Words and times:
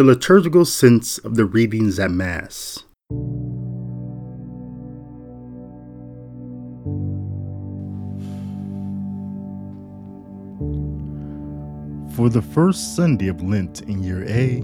The 0.00 0.06
liturgical 0.06 0.64
sense 0.64 1.18
of 1.18 1.34
the 1.34 1.44
readings 1.44 1.98
at 1.98 2.10
Mass. 2.10 2.84
For 12.16 12.30
the 12.30 12.40
first 12.40 12.96
Sunday 12.96 13.28
of 13.28 13.42
Lent 13.42 13.82
in 13.82 14.02
year 14.02 14.24
A, 14.24 14.60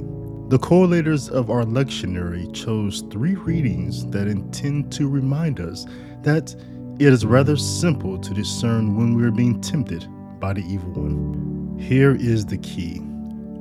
the 0.48 0.58
collators 0.58 1.28
of 1.28 1.50
our 1.50 1.64
lectionary 1.64 2.50
chose 2.54 3.04
three 3.10 3.34
readings 3.34 4.06
that 4.06 4.28
intend 4.28 4.90
to 4.92 5.06
remind 5.06 5.60
us 5.60 5.84
that 6.22 6.54
it 6.98 7.12
is 7.12 7.26
rather 7.26 7.58
simple 7.58 8.18
to 8.20 8.32
discern 8.32 8.96
when 8.96 9.14
we 9.14 9.22
are 9.24 9.30
being 9.30 9.60
tempted 9.60 10.08
by 10.40 10.54
the 10.54 10.62
evil 10.62 10.92
one. 10.92 11.78
Here 11.78 12.16
is 12.16 12.46
the 12.46 12.56
key 12.56 13.02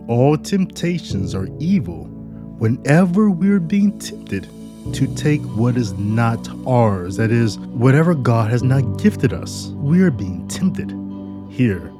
all 0.07 0.37
temptations 0.37 1.33
are 1.33 1.47
evil 1.59 2.05
whenever 2.59 3.29
we're 3.29 3.59
being 3.59 3.97
tempted 3.99 4.47
to 4.93 5.07
take 5.15 5.41
what 5.57 5.77
is 5.77 5.93
not 5.93 6.47
ours, 6.67 7.17
that 7.17 7.31
is, 7.31 7.57
whatever 7.59 8.13
God 8.13 8.51
has 8.51 8.61
not 8.61 8.99
gifted 9.01 9.33
us. 9.33 9.67
We 9.75 10.01
are 10.03 10.11
being 10.11 10.47
tempted. 10.47 10.91
Here, 11.49 11.91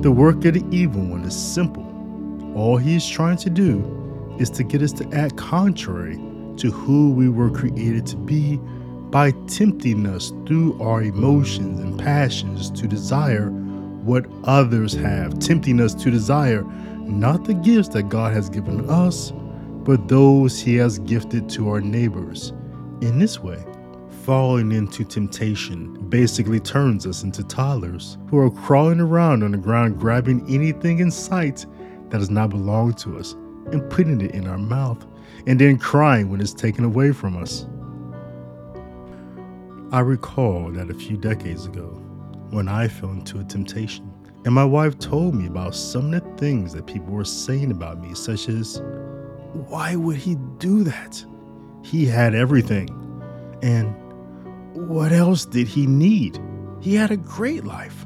the 0.00 0.10
work 0.10 0.44
of 0.44 0.54
the 0.54 0.64
evil 0.70 1.02
one 1.02 1.24
is 1.24 1.36
simple. 1.36 1.86
All 2.56 2.76
he 2.76 2.96
is 2.96 3.08
trying 3.08 3.36
to 3.38 3.50
do 3.50 4.36
is 4.40 4.50
to 4.50 4.64
get 4.64 4.82
us 4.82 4.92
to 4.94 5.08
act 5.12 5.36
contrary 5.36 6.16
to 6.56 6.70
who 6.70 7.12
we 7.12 7.28
were 7.28 7.50
created 7.50 8.06
to 8.06 8.16
be 8.16 8.56
by 9.10 9.30
tempting 9.46 10.06
us 10.06 10.32
through 10.46 10.80
our 10.82 11.02
emotions 11.02 11.78
and 11.78 11.98
passions 11.98 12.70
to 12.72 12.88
desire 12.88 13.50
what 13.50 14.26
others 14.44 14.94
have, 14.94 15.38
tempting 15.38 15.80
us 15.80 15.94
to 15.94 16.10
desire 16.10 16.64
not 17.02 17.44
the 17.44 17.54
gifts 17.54 17.88
that 17.90 18.08
God 18.08 18.32
has 18.32 18.48
given 18.48 18.88
us, 18.88 19.32
but 19.84 20.08
those 20.08 20.60
He 20.60 20.76
has 20.76 20.98
gifted 21.00 21.48
to 21.50 21.68
our 21.68 21.80
neighbors. 21.80 22.52
In 23.00 23.18
this 23.18 23.40
way, 23.40 23.62
falling 24.24 24.70
into 24.70 25.04
temptation 25.04 25.94
basically 26.08 26.60
turns 26.60 27.06
us 27.06 27.22
into 27.22 27.42
toddlers 27.42 28.18
who 28.28 28.38
are 28.38 28.50
crawling 28.50 29.00
around 29.00 29.42
on 29.42 29.50
the 29.50 29.58
ground 29.58 29.98
grabbing 29.98 30.48
anything 30.48 31.00
in 31.00 31.10
sight 31.10 31.66
that 32.10 32.18
does 32.18 32.30
not 32.30 32.50
belong 32.50 32.92
to 32.94 33.18
us 33.18 33.32
and 33.72 33.88
putting 33.90 34.20
it 34.20 34.32
in 34.32 34.46
our 34.46 34.58
mouth, 34.58 35.04
and 35.46 35.60
then 35.60 35.78
crying 35.78 36.30
when 36.30 36.40
it's 36.40 36.52
taken 36.52 36.84
away 36.84 37.12
from 37.12 37.36
us. 37.36 37.66
I 39.92 40.00
recall 40.00 40.70
that 40.72 40.90
a 40.90 40.94
few 40.94 41.16
decades 41.16 41.66
ago, 41.66 42.00
when 42.50 42.68
I 42.68 42.88
fell 42.88 43.10
into 43.10 43.40
a 43.40 43.44
temptation, 43.44 44.11
and 44.44 44.54
my 44.54 44.64
wife 44.64 44.98
told 44.98 45.34
me 45.34 45.46
about 45.46 45.74
some 45.74 46.12
of 46.12 46.22
the 46.22 46.36
things 46.36 46.72
that 46.72 46.86
people 46.86 47.12
were 47.12 47.24
saying 47.24 47.70
about 47.70 48.00
me, 48.00 48.14
such 48.14 48.48
as, 48.48 48.82
Why 49.68 49.94
would 49.94 50.16
he 50.16 50.34
do 50.58 50.82
that? 50.82 51.24
He 51.84 52.06
had 52.06 52.34
everything. 52.34 52.88
And 53.62 53.94
what 54.74 55.12
else 55.12 55.44
did 55.44 55.68
he 55.68 55.86
need? 55.86 56.40
He 56.80 56.94
had 56.96 57.12
a 57.12 57.16
great 57.16 57.64
life. 57.64 58.04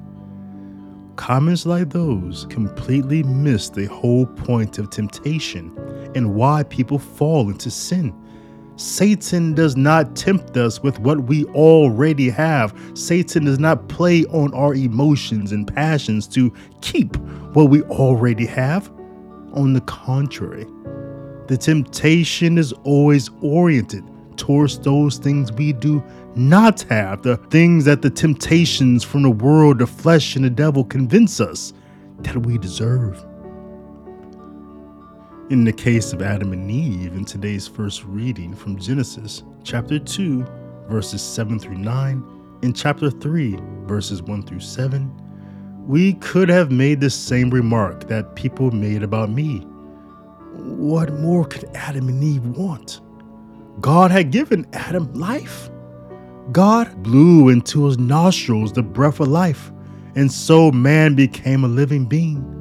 Comments 1.17 1.65
like 1.65 1.91
those 1.91 2.47
completely 2.51 3.23
miss 3.23 3.71
the 3.71 3.87
whole 3.87 4.27
point 4.27 4.79
of 4.79 4.91
temptation 4.91 5.73
and 6.15 6.35
why 6.35 6.63
people 6.65 6.99
fall 6.99 7.49
into 7.49 7.71
sin. 7.71 8.15
Satan 8.77 9.55
does 9.55 9.75
not 9.75 10.15
tempt 10.15 10.57
us 10.57 10.83
with 10.83 10.99
what 11.01 11.25
we 11.25 11.45
already 11.47 12.29
have. 12.29 12.79
Satan 12.95 13.47
does 13.47 13.59
not 13.59 13.89
play 13.89 14.25
on 14.27 14.53
our 14.55 14.75
emotions 14.75 15.53
and 15.53 15.67
passions 15.67 16.27
to 16.29 16.53
keep 16.83 17.17
what 17.55 17.71
we 17.71 17.83
already 17.85 18.47
have. 18.47 18.91
On 19.55 19.73
the 19.73 19.81
contrary, 19.83 20.67
the 21.47 21.57
temptation 21.57 22.59
is 22.59 22.73
always 22.85 23.31
oriented 23.41 24.05
towards 24.37 24.79
those 24.79 25.17
things 25.17 25.51
we 25.53 25.73
do 25.73 26.05
not 26.35 26.83
have, 26.83 27.23
the 27.23 27.39
things 27.49 27.87
that 27.87 28.03
the 28.03 28.11
temptations 28.11 29.03
from 29.03 29.23
the 29.23 29.31
world, 29.31 29.79
the 29.79 29.87
flesh, 29.87 30.37
and 30.37 30.45
the 30.45 30.51
devil 30.51 30.85
convince 30.85 31.41
us 31.41 31.73
that 32.19 32.37
we 32.37 32.59
deserve. 32.59 33.26
In 35.49 35.63
the 35.63 35.73
case 35.73 36.13
of 36.13 36.23
Adam 36.23 36.53
and 36.53 36.69
Eve, 36.69 37.15
in 37.15 37.25
today's 37.25 37.69
first 37.69 38.03
reading 38.03 38.53
from 38.53 38.77
Genesis 38.77 39.45
chapter 39.63 39.97
2, 39.97 40.45
verses 40.89 41.23
7 41.23 41.61
through 41.61 41.79
9, 41.79 42.59
and 42.65 42.75
chapter 42.75 43.13
3, 43.13 43.57
verses 43.85 44.21
1 44.23 44.43
through 44.43 44.59
7, 44.59 45.09
we 45.87 46.15
could 46.15 46.49
have 46.49 46.73
made 46.73 47.01
the 47.01 47.09
same 47.09 47.49
remark 47.49 48.09
that 48.09 48.35
people 48.35 48.73
made 48.73 49.05
about 49.05 49.31
me. 49.31 49.59
What 50.57 51.13
more 51.21 51.45
could 51.45 51.71
Adam 51.77 52.09
and 52.09 52.25
Eve 52.25 52.45
want? 52.45 53.01
God 53.81 54.11
had 54.11 54.33
given 54.33 54.67
Adam 54.73 55.15
life. 55.15 55.71
God 56.51 57.05
blew 57.05 57.51
into 57.51 57.87
his 57.87 57.99
nostrils 57.99 58.73
the 58.73 58.83
breath 58.83 59.21
of 59.21 59.29
life, 59.29 59.71
and 60.17 60.33
so 60.33 60.73
man 60.73 61.15
became 61.15 61.63
a 61.63 61.69
living 61.69 62.05
being. 62.05 62.56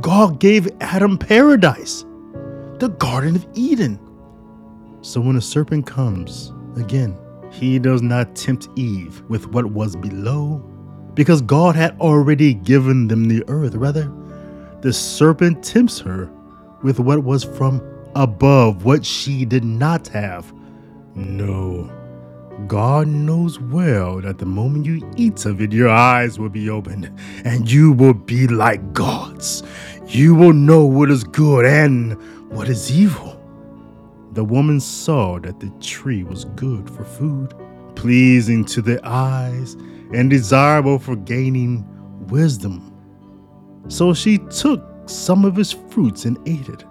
God 0.00 0.38
gave 0.40 0.68
Adam 0.80 1.18
paradise, 1.18 2.04
the 2.78 2.94
Garden 2.98 3.36
of 3.36 3.46
Eden. 3.54 3.98
So 5.02 5.20
when 5.20 5.36
a 5.36 5.40
serpent 5.40 5.86
comes, 5.86 6.52
again, 6.76 7.16
he 7.50 7.78
does 7.78 8.00
not 8.00 8.36
tempt 8.36 8.68
Eve 8.76 9.22
with 9.28 9.48
what 9.48 9.66
was 9.66 9.96
below, 9.96 10.62
because 11.14 11.42
God 11.42 11.74
had 11.74 11.98
already 12.00 12.54
given 12.54 13.08
them 13.08 13.24
the 13.26 13.42
earth. 13.48 13.74
Rather, 13.74 14.10
the 14.80 14.92
serpent 14.92 15.62
tempts 15.62 15.98
her 15.98 16.30
with 16.82 17.00
what 17.00 17.24
was 17.24 17.42
from 17.44 17.82
above 18.14 18.84
what 18.84 19.04
she 19.04 19.44
did 19.44 19.64
not 19.64 20.06
have. 20.08 20.52
No. 21.14 21.90
God 22.66 23.08
knows 23.08 23.58
well 23.58 24.20
that 24.20 24.38
the 24.38 24.46
moment 24.46 24.86
you 24.86 25.10
eat 25.16 25.44
of 25.44 25.60
it, 25.60 25.72
your 25.72 25.88
eyes 25.88 26.38
will 26.38 26.48
be 26.48 26.70
opened 26.70 27.10
and 27.44 27.70
you 27.70 27.92
will 27.92 28.14
be 28.14 28.46
like 28.46 28.92
gods. 28.92 29.62
You 30.06 30.34
will 30.34 30.52
know 30.52 30.84
what 30.84 31.10
is 31.10 31.24
good 31.24 31.64
and 31.64 32.16
what 32.50 32.68
is 32.68 32.90
evil. 32.90 33.40
The 34.32 34.44
woman 34.44 34.80
saw 34.80 35.38
that 35.40 35.60
the 35.60 35.70
tree 35.80 36.22
was 36.22 36.44
good 36.56 36.88
for 36.88 37.04
food, 37.04 37.54
pleasing 37.96 38.64
to 38.66 38.82
the 38.82 39.00
eyes, 39.04 39.74
and 40.12 40.30
desirable 40.30 40.98
for 40.98 41.16
gaining 41.16 41.84
wisdom. 42.28 42.92
So 43.88 44.14
she 44.14 44.38
took 44.38 44.84
some 45.06 45.44
of 45.44 45.58
its 45.58 45.72
fruits 45.72 46.24
and 46.24 46.38
ate 46.48 46.68
it. 46.68 46.84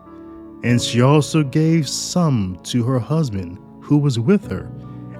And 0.63 0.81
she 0.81 1.01
also 1.01 1.44
gave 1.44 1.88
some 1.88 2.59
to 2.63 2.84
her 2.84 3.00
husband 3.00 3.57
who 3.81 3.97
was 3.97 4.19
with 4.19 4.50
her, 4.51 4.69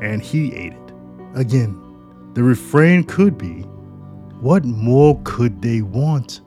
and 0.02 0.22
he 0.22 0.54
ate 0.54 0.74
it. 0.74 0.94
Again, 1.36 1.80
the 2.34 2.44
refrain 2.44 3.04
could 3.04 3.38
be 3.38 3.66
what 4.42 4.64
more 4.64 5.20
could 5.26 5.62
they 5.62 5.82
want? 5.82 6.42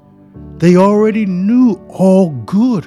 They 0.56 0.76
already 0.76 1.26
knew 1.26 1.74
all 1.88 2.30
good. 2.46 2.86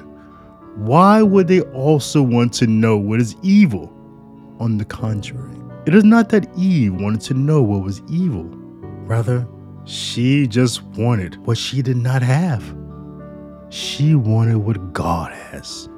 Why 0.76 1.22
would 1.22 1.46
they 1.46 1.60
also 1.60 2.22
want 2.22 2.52
to 2.54 2.66
know 2.66 2.96
what 2.96 3.20
is 3.20 3.36
evil? 3.42 3.92
On 4.58 4.78
the 4.78 4.84
contrary, 4.84 5.56
it 5.86 5.94
is 5.94 6.02
not 6.02 6.30
that 6.30 6.48
Eve 6.58 6.94
wanted 6.94 7.20
to 7.22 7.34
know 7.34 7.62
what 7.62 7.82
was 7.82 8.02
evil. 8.08 8.44
Rather, 9.04 9.46
she 9.84 10.46
just 10.46 10.82
wanted 10.82 11.36
what 11.46 11.58
she 11.58 11.82
did 11.82 11.98
not 11.98 12.22
have. 12.22 12.64
She 13.68 14.14
wanted 14.14 14.56
what 14.56 14.92
God 14.92 15.32
has. 15.32 15.88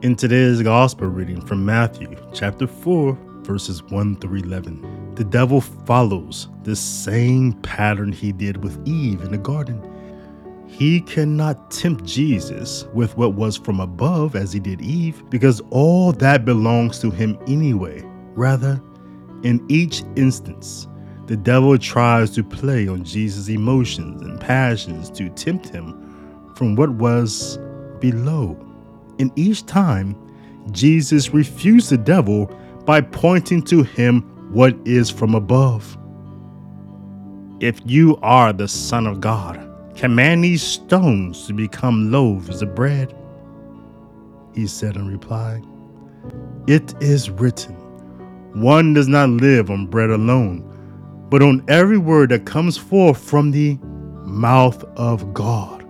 In 0.00 0.14
today's 0.14 0.62
gospel 0.62 1.08
reading 1.08 1.40
from 1.44 1.64
Matthew 1.64 2.14
chapter 2.32 2.68
4, 2.68 3.18
verses 3.42 3.82
1 3.82 4.20
through 4.20 4.42
11, 4.42 5.16
the 5.16 5.24
devil 5.24 5.60
follows 5.60 6.46
the 6.62 6.76
same 6.76 7.52
pattern 7.62 8.12
he 8.12 8.30
did 8.30 8.62
with 8.62 8.80
Eve 8.86 9.22
in 9.22 9.32
the 9.32 9.38
garden. 9.38 9.82
He 10.68 11.00
cannot 11.00 11.72
tempt 11.72 12.04
Jesus 12.04 12.84
with 12.94 13.16
what 13.16 13.34
was 13.34 13.56
from 13.56 13.80
above 13.80 14.36
as 14.36 14.52
he 14.52 14.60
did 14.60 14.80
Eve, 14.80 15.28
because 15.30 15.60
all 15.70 16.12
that 16.12 16.44
belongs 16.44 17.00
to 17.00 17.10
him 17.10 17.36
anyway. 17.48 18.00
Rather, 18.36 18.80
in 19.42 19.66
each 19.68 20.04
instance, 20.14 20.86
the 21.26 21.36
devil 21.36 21.76
tries 21.76 22.30
to 22.36 22.44
play 22.44 22.86
on 22.86 23.02
Jesus' 23.02 23.48
emotions 23.48 24.22
and 24.22 24.40
passions 24.40 25.10
to 25.10 25.28
tempt 25.30 25.70
him 25.70 26.52
from 26.54 26.76
what 26.76 26.90
was 26.90 27.58
below 27.98 28.56
and 29.18 29.32
each 29.36 29.66
time, 29.66 30.16
Jesus 30.70 31.30
refused 31.30 31.90
the 31.90 31.98
devil 31.98 32.46
by 32.84 33.00
pointing 33.00 33.62
to 33.62 33.82
him 33.82 34.22
what 34.52 34.76
is 34.84 35.10
from 35.10 35.34
above. 35.34 35.96
If 37.60 37.80
you 37.84 38.16
are 38.22 38.52
the 38.52 38.68
Son 38.68 39.06
of 39.06 39.20
God, 39.20 39.64
command 39.96 40.44
these 40.44 40.62
stones 40.62 41.46
to 41.46 41.52
become 41.52 42.10
loaves 42.12 42.62
of 42.62 42.74
bread. 42.74 43.14
He 44.54 44.66
said 44.66 44.96
in 44.96 45.08
reply, 45.08 45.60
It 46.66 46.94
is 47.02 47.30
written, 47.30 47.74
one 48.54 48.94
does 48.94 49.08
not 49.08 49.30
live 49.30 49.70
on 49.70 49.86
bread 49.86 50.10
alone, 50.10 50.64
but 51.30 51.42
on 51.42 51.64
every 51.68 51.98
word 51.98 52.30
that 52.30 52.46
comes 52.46 52.78
forth 52.78 53.18
from 53.18 53.50
the 53.50 53.78
mouth 54.24 54.82
of 54.96 55.34
God. 55.34 55.86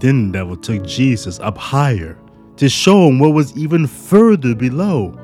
Then 0.00 0.32
the 0.32 0.38
devil 0.38 0.56
took 0.56 0.84
Jesus 0.84 1.38
up 1.40 1.56
higher 1.56 2.18
to 2.62 2.68
show 2.68 3.08
him 3.08 3.18
what 3.18 3.34
was 3.34 3.58
even 3.58 3.88
further 3.88 4.54
below. 4.54 5.18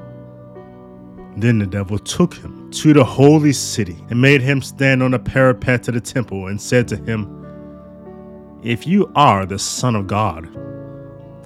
Then 1.37 1.61
the 1.61 1.67
devil 1.67 1.97
took 1.97 2.35
him 2.35 2.69
to 2.73 2.93
the 2.93 3.05
holy 3.05 3.53
city 3.53 3.97
and 4.11 4.21
made 4.21 4.43
him 4.43 4.61
stand 4.61 5.05
on 5.05 5.13
the 5.13 5.21
parapet 5.21 5.87
of 5.87 5.95
the 5.95 6.01
temple 6.01 6.49
and 6.49 6.61
said 6.61 6.89
to 6.89 6.97
him, 6.97 8.59
If 8.65 8.89
you 8.89 9.13
are 9.15 9.47
the 9.47 9.57
Son 9.57 9.95
of 9.95 10.09
God, 10.09 10.49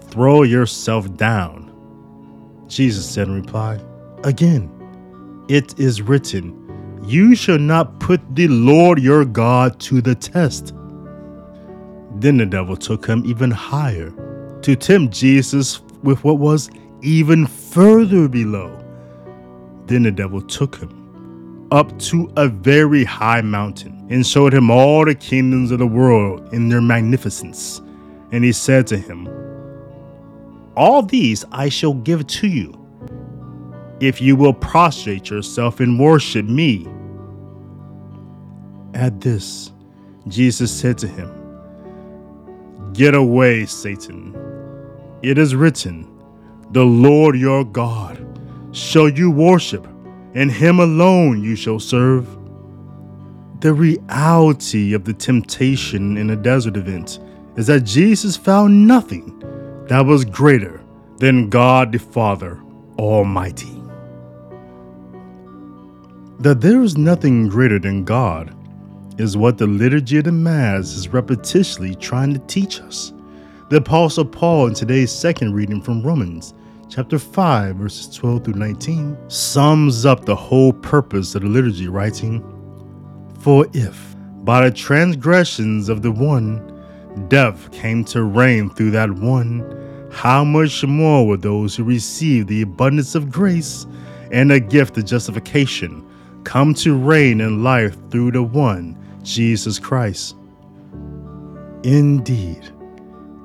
throw 0.09 0.45
yourself 0.45 1.15
down. 1.19 1.71
Jesus 2.69 3.07
said 3.07 3.29
in 3.29 3.35
reply, 3.35 3.79
Again, 4.25 4.71
it 5.51 5.79
is 5.79 6.01
written, 6.01 7.03
You 7.05 7.35
shall 7.35 7.59
not 7.59 8.01
put 8.01 8.23
the 8.35 8.49
Lord 8.49 8.99
your 8.99 9.27
God 9.27 9.79
to 9.81 10.01
the 10.01 10.15
test. 10.15 10.73
Then 12.15 12.39
the 12.39 12.47
devil 12.47 12.79
took 12.79 13.07
him 13.07 13.25
even 13.27 13.51
higher 13.51 14.11
to 14.63 14.77
tempt 14.77 15.15
Jesus 15.15 15.81
with 16.03 16.23
what 16.25 16.39
was 16.39 16.71
even 17.03 17.47
further 17.47 18.29
below. 18.29 18.79
Then 19.87 20.05
the 20.05 20.11
devil 20.11 20.41
took 20.41 20.77
him 20.77 21.03
up 21.73 21.99
to 21.99 22.31
a 22.37 22.49
very 22.49 23.03
high 23.03 23.41
mountain 23.41 24.07
and 24.11 24.27
showed 24.27 24.53
him 24.53 24.71
all 24.71 25.07
the 25.07 25.15
kingdoms 25.15 25.71
of 25.71 25.79
the 25.79 25.87
world 25.87 26.53
in 26.53 26.69
their 26.69 26.83
magnificence. 26.83 27.81
And 28.31 28.45
he 28.45 28.53
said 28.53 28.87
to 28.89 28.99
him, 28.99 29.29
All 30.77 31.03
these 31.03 31.45
I 31.51 31.71
shall 31.71 31.95
give 31.95 32.27
to 32.27 32.47
you, 32.47 32.79
if 34.01 34.21
you 34.21 34.37
will 34.37 34.53
prostrate 34.53 35.31
yourself 35.31 35.81
and 35.81 35.99
worship 35.99 36.47
me. 36.47 36.87
At 38.95 39.21
this, 39.23 39.73
Jesus 40.29 40.71
said 40.71 40.99
to 40.99 41.09
him, 41.09 41.31
Get 42.93 43.15
away, 43.15 43.65
Satan. 43.65 44.42
It 45.23 45.39
is 45.39 45.55
written, 45.55 46.09
The 46.73 46.85
Lord 46.85 47.37
your 47.39 47.65
God 47.65 48.27
shall 48.73 49.09
you 49.09 49.31
worship, 49.31 49.87
and 50.35 50.51
him 50.51 50.81
alone 50.81 51.45
you 51.45 51.55
shall 51.55 51.79
serve. 51.79 52.27
The 53.61 53.73
reality 53.73 54.95
of 54.95 55.05
the 55.05 55.13
temptation 55.13 56.17
in 56.17 56.27
the 56.27 56.35
desert 56.35 56.77
event 56.77 57.21
is 57.57 57.69
that 57.69 57.85
Jesus 57.85 58.37
found 58.37 58.89
nothing 58.89 59.39
that 59.89 60.05
was 60.05 60.25
greater 60.25 60.83
than 61.19 61.49
God 61.49 61.93
the 61.93 62.01
Father 62.01 62.61
Almighty. 62.99 63.81
That 66.41 66.61
there 66.61 66.83
is 66.83 66.99
nothing 66.99 67.49
greater 67.49 67.79
than 67.79 68.05
God 68.05 68.57
is 69.19 69.37
what 69.37 69.59
the 69.59 69.69
liturgy 69.69 70.19
of 70.19 70.25
the 70.25 70.33
Mass 70.33 70.95
is 70.95 71.07
repetitiously 71.07 72.01
trying 72.01 72.33
to 72.33 72.41
teach 72.41 72.81
us. 72.81 73.13
The 73.73 73.79
Apostle 73.79 74.27
Paul 74.27 74.67
in 74.67 74.75
today's 74.75 75.11
second 75.11 75.55
reading 75.55 75.81
from 75.81 76.03
Romans 76.03 76.53
chapter 76.91 77.19
5 77.19 77.77
verses 77.77 78.15
12 78.15 78.45
through 78.45 78.53
19 78.57 79.17
sums 79.31 80.05
up 80.05 80.27
the 80.27 80.37
whole 80.37 80.75
purpose 80.75 81.35
of 81.35 81.41
the 81.41 81.49
liturgy 81.49 81.89
writing, 81.89 82.45
For 83.41 83.67
if 83.73 84.15
by 84.45 84.69
the 84.69 84.77
transgressions 84.77 85.89
of 85.89 86.03
the 86.03 86.13
one 86.13 86.85
death 87.29 87.73
came 87.73 88.05
to 88.05 88.25
reign 88.25 88.69
through 88.69 88.91
that 88.91 89.11
one, 89.11 90.11
how 90.13 90.45
much 90.45 90.85
more 90.85 91.27
will 91.27 91.39
those 91.39 91.75
who 91.75 91.83
receive 91.83 92.49
the 92.49 92.61
abundance 92.61 93.15
of 93.15 93.31
grace 93.31 93.87
and 94.33 94.51
the 94.51 94.61
gift 94.61 94.99
of 94.99 95.07
justification 95.07 96.07
come 96.45 96.75
to 96.75 96.95
reign 96.95 97.41
in 97.41 97.65
life 97.65 97.97
through 98.11 98.33
the 98.33 98.43
one 98.43 98.99
Jesus 99.23 99.79
Christ. 99.79 100.37
Indeed, 101.85 102.71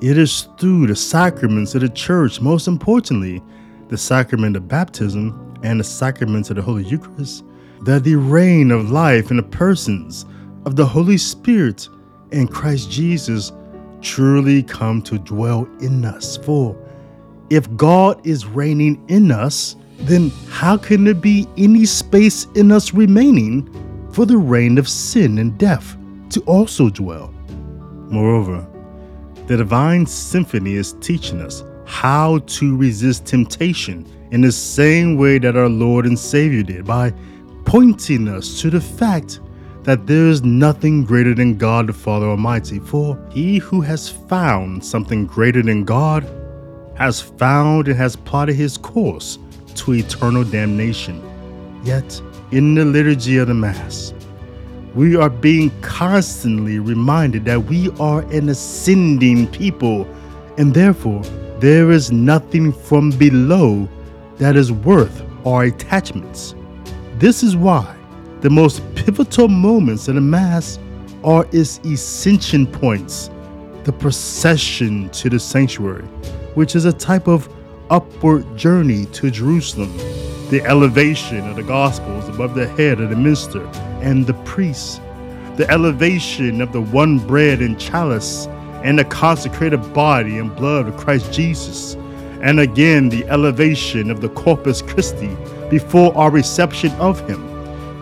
it 0.02 0.18
is 0.18 0.48
through 0.60 0.88
the 0.88 0.96
sacraments 0.96 1.76
of 1.76 1.82
the 1.82 1.90
church, 1.90 2.42
most 2.42 2.68
importantly, 2.68 3.42
the 3.90 3.98
sacrament 3.98 4.56
of 4.56 4.68
baptism 4.68 5.60
and 5.64 5.80
the 5.80 5.84
sacrament 5.84 6.50
of 6.50 6.56
the 6.56 6.62
Holy 6.62 6.84
Eucharist, 6.84 7.44
that 7.82 8.04
the 8.04 8.16
reign 8.16 8.72
of 8.72 8.92
life 8.92 9.32
in 9.32 9.38
the 9.38 9.44
persons 9.44 10.26
of 10.66 10.76
the 10.76 10.86
Holy 10.86 11.18
Spirit 11.18 11.88
and 12.32 12.52
Christ 12.52 12.92
Jesus 12.92 13.52
truly 14.02 14.64
come 14.64 15.02
to 15.04 15.18
dwell 15.18 15.68
in 15.80 16.06
us. 16.06 16.38
For 16.38 16.76
if 17.50 17.74
God 17.76 18.26
is 18.26 18.46
reigning 18.46 19.04
in 19.08 19.32
us, 19.32 19.76
then 20.00 20.30
how 20.50 20.78
can 20.78 21.06
there 21.06 21.14
be 21.14 21.48
any 21.58 21.86
space 21.86 22.46
in 22.56 22.72
us 22.72 22.94
remaining 22.94 23.68
for 24.18 24.26
the 24.26 24.38
reign 24.38 24.78
of 24.78 24.90
sin 24.90 25.38
and 25.38 25.56
death 25.60 25.96
to 26.32 26.42
also 26.42 26.90
dwell. 26.90 27.32
Moreover, 28.10 28.68
the 29.48 29.58
divine 29.58 30.06
symphony 30.06 30.74
is 30.74 30.94
teaching 31.00 31.42
us 31.42 31.64
how 31.86 32.40
to 32.40 32.76
resist 32.76 33.26
temptation 33.26 34.06
in 34.32 34.42
the 34.42 34.52
same 34.52 35.18
way 35.18 35.40
that 35.40 35.56
our 35.56 35.70
Lord 35.70 36.06
and 36.06 36.20
Savior 36.20 36.64
did 36.64 36.86
by 36.86 37.14
pointing 37.64 38.28
us 38.28 38.60
to 38.62 38.70
the 38.70 38.82
fact 38.82 39.40
that 39.84 40.06
there 40.06 40.28
is 40.28 40.44
nothing 40.44 41.06
greater 41.06 41.34
than 41.34 41.58
God 41.58 41.88
the 41.88 41.94
Father 41.94 42.26
Almighty. 42.26 42.80
For 42.80 43.18
he 43.32 43.58
who 43.60 43.80
has 43.80 44.10
found 44.10 44.84
something 44.84 45.26
greater 45.26 45.62
than 45.64 45.86
God 45.86 46.26
has 46.98 47.22
found 47.22 47.88
and 47.88 47.98
has 47.98 48.18
plotted 48.18 48.58
his 48.58 48.78
course 48.78 49.40
to 49.76 49.94
eternal 49.94 50.44
damnation. 50.44 51.24
Yet, 51.86 52.22
in 52.52 52.76
the 52.76 52.84
liturgy 52.84 53.38
of 53.38 53.48
the 53.48 53.54
Mass, 53.54 54.14
we 54.98 55.16
are 55.16 55.30
being 55.30 55.70
constantly 55.82 56.80
reminded 56.80 57.46
that 57.46 57.66
we 57.66 57.92
are 58.00 58.22
an 58.32 58.50
ascending 58.50 59.46
people, 59.52 60.08
and 60.58 60.74
therefore 60.74 61.22
there 61.60 61.92
is 61.92 62.12
nothing 62.12 62.74
from 62.74 63.12
below 63.12 63.88
that 64.38 64.56
is 64.56 64.72
worth 64.72 65.22
our 65.46 65.66
attachments. 65.66 66.56
This 67.20 67.44
is 67.44 67.56
why 67.56 67.96
the 68.42 68.50
most 68.50 68.82
pivotal 68.96 69.48
moments 69.48 70.08
in 70.08 70.16
the 70.16 70.22
Mass 70.22 70.80
are 71.24 71.46
its 71.52 71.78
ascension 71.86 72.66
points, 72.66 73.30
the 73.84 73.94
procession 73.94 75.12
to 75.12 75.30
the 75.30 75.40
sanctuary, 75.40 76.06
which 76.56 76.76
is 76.76 76.86
a 76.86 76.94
type 76.94 77.28
of 77.28 77.48
upward 77.92 78.58
journey 78.58 79.06
to 79.06 79.30
Jerusalem 79.30 79.96
the 80.50 80.64
elevation 80.66 81.48
of 81.50 81.56
the 81.58 81.64
Gospels 81.64 82.30
above 82.30 82.56
the 82.56 82.68
head 82.70 83.00
of 83.00 83.10
the 83.12 83.16
minister 83.16 83.70
and 84.02 84.26
the 84.26 84.34
priest, 84.46 85.02
the 85.56 85.70
elevation 85.70 86.62
of 86.62 86.72
the 86.72 86.82
one 86.82 87.20
bread 87.20 87.62
and 87.62 87.80
chalice 87.80 88.48
and 88.84 89.00
the 89.00 89.06
consecrated 89.06 89.78
body 89.94 90.38
and 90.38 90.56
blood 90.56 90.88
of 90.88 90.98
Christ 90.98 91.34
Jesus, 91.34 91.96
and 92.42 92.60
again 92.60 93.10
the 93.10 93.26
elevation 93.26 94.12
of 94.12 94.22
the 94.22 94.30
Corpus 94.30 94.82
Christi 94.82 95.36
before 95.70 96.16
our 96.18 96.32
reception 96.32 96.92
of 96.94 97.28
Him. 97.28 97.44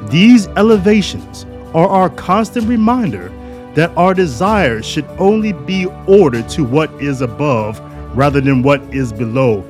These 0.10 0.48
elevations 0.50 1.46
are 1.74 1.88
our 1.88 2.10
constant 2.10 2.68
reminder 2.68 3.30
that 3.74 3.96
our 3.98 4.14
desires 4.14 4.86
should 4.86 5.06
only 5.18 5.54
be 5.54 5.86
ordered 6.08 6.48
to 6.50 6.64
what 6.64 6.92
is 7.02 7.22
above 7.22 7.80
rather 8.16 8.40
than 8.40 8.64
what 8.64 8.82
is 8.94 9.12
below. 9.12 9.62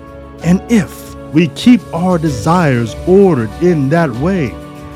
And 0.43 0.61
if 0.71 1.15
we 1.33 1.47
keep 1.49 1.81
our 1.93 2.17
desires 2.17 2.95
ordered 3.07 3.49
in 3.63 3.89
that 3.89 4.11
way 4.11 4.49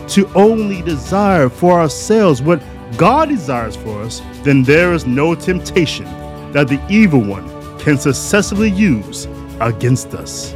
to 0.09 0.27
only 0.33 0.81
desire 0.81 1.49
for 1.49 1.79
ourselves 1.79 2.41
what 2.41 2.61
God 2.97 3.29
desires 3.29 3.75
for 3.75 4.01
us, 4.01 4.21
then 4.43 4.63
there 4.63 4.93
is 4.93 5.05
no 5.05 5.35
temptation 5.35 6.05
that 6.51 6.67
the 6.67 6.81
evil 6.89 7.21
one 7.21 7.47
can 7.79 7.97
successfully 7.97 8.71
use 8.71 9.27
against 9.59 10.13
us. 10.13 10.53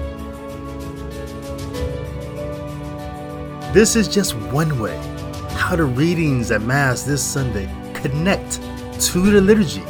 This 3.74 3.96
is 3.96 4.08
just 4.08 4.36
one 4.52 4.80
way 4.80 4.98
how 5.52 5.76
the 5.76 5.84
readings 5.84 6.52
at 6.52 6.62
Mass 6.62 7.04
this 7.04 7.24
Sunday 7.24 7.70
connect 7.94 8.62
to 9.00 9.20
the 9.20 9.42
liturgy 9.42 9.82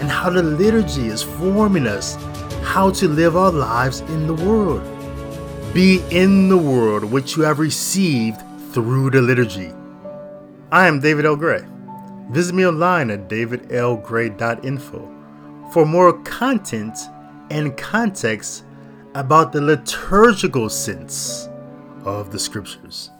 and 0.00 0.10
how 0.10 0.30
the 0.30 0.42
liturgy 0.42 1.06
is 1.06 1.22
forming 1.22 1.86
us 1.86 2.16
how 2.62 2.90
to 2.90 3.08
live 3.08 3.36
our 3.36 3.52
lives 3.52 4.00
in 4.00 4.26
the 4.26 4.34
world. 4.34 4.82
Be 5.72 6.02
in 6.10 6.48
the 6.48 6.58
world 6.58 7.04
which 7.04 7.36
you 7.36 7.42
have 7.42 7.58
received 7.58 8.42
through 8.74 9.10
the 9.10 9.22
liturgy. 9.22 9.72
I 10.72 10.88
am 10.88 10.98
David 10.98 11.24
L. 11.24 11.36
Gray. 11.36 11.64
Visit 12.30 12.56
me 12.56 12.66
online 12.66 13.10
at 13.10 13.28
davidlgray.info 13.28 15.70
for 15.72 15.86
more 15.86 16.20
content 16.24 16.98
and 17.50 17.76
context 17.76 18.64
about 19.14 19.52
the 19.52 19.60
liturgical 19.60 20.68
sense 20.68 21.48
of 22.04 22.32
the 22.32 22.38
scriptures. 22.38 23.10